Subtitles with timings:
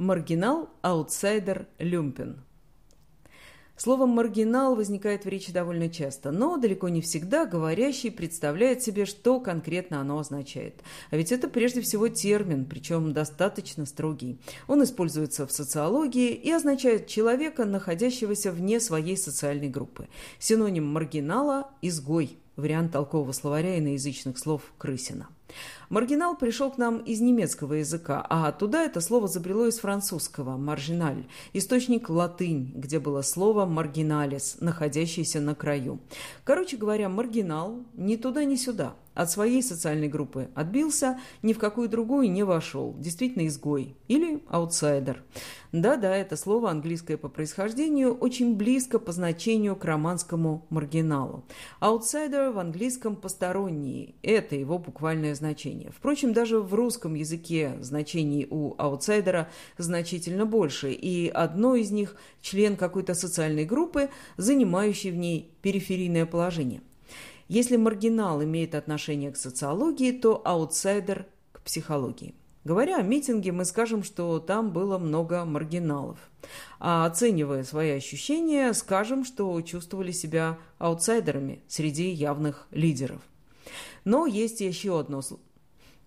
[0.00, 2.42] Маргинал, аутсайдер, люмпен.
[3.76, 9.40] Слово «маргинал» возникает в речи довольно часто, но далеко не всегда говорящий представляет себе, что
[9.40, 10.82] конкретно оно означает.
[11.10, 14.40] А ведь это прежде всего термин, причем достаточно строгий.
[14.68, 20.08] Он используется в социологии и означает человека, находящегося вне своей социальной группы.
[20.38, 25.28] Синоним маргинала– изгой, вариант толкового словаря иноязычных слов Крысина.
[25.88, 31.26] Маргинал пришел к нам из немецкого языка, а оттуда это слово забрело из французского «маржиналь»,
[31.52, 35.98] источник латынь, где было слово «маргиналис», находящееся на краю.
[36.44, 41.88] Короче говоря, маргинал ни туда, ни сюда– от своей социальной группы отбился, ни в какую
[41.88, 45.22] другую не вошел, действительно изгой или аутсайдер.
[45.72, 51.44] Да-да, это слово английское по происхождению очень близко по значению к романскому маргиналу.
[51.78, 55.92] Аутсайдер в английском посторонний, это его буквальное значение.
[55.96, 62.76] Впрочем, даже в русском языке значений у аутсайдера значительно больше, и одно из них– член
[62.76, 66.82] какой-то социальной группы, занимающий в ней периферийное положение.
[67.50, 72.36] Если маргинал имеет отношение к социологии, то аутсайдер– к психологии.
[72.62, 76.16] Говоря о митинге, мы скажем, что там было много маргиналов.
[76.78, 83.20] А оценивая свои ощущения, скажем, что чувствовали себя аутсайдерами среди явных лидеров.
[84.04, 85.20] Но есть еще одно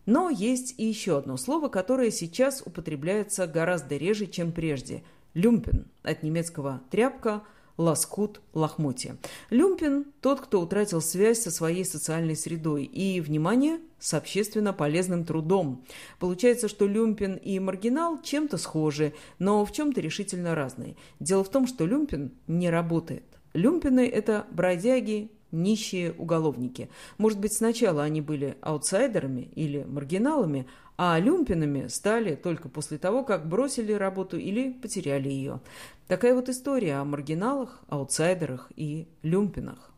[0.06, 6.24] но есть и еще одно слово, которое сейчас употребляется гораздо реже, чем прежде– люмпен, от
[6.24, 7.44] немецкого «тряпка»,
[7.78, 9.18] лоскут, лохмотья.
[9.50, 15.84] Люмпин– тот, кто утратил связь со своей социальной средой и, внимание, с общественно полезным трудом.
[16.20, 20.96] Получается, что люмпин и маргинал чем-то схожи, но в чем-то решительно разные.
[21.20, 23.24] Дело в том, что люмпин не работает.
[23.54, 26.90] Люмпины– это бродяги, нищие уголовники.
[27.18, 33.48] Может быть, сначала они были аутсайдерами или маргиналами, а люмпинами стали только после того, как
[33.48, 35.62] бросили работу или потеряли ее.
[36.08, 39.93] Такая вот история о маргиналах, аутсайдерах и люмпинах.